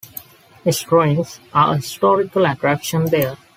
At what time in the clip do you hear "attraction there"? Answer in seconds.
2.35-3.37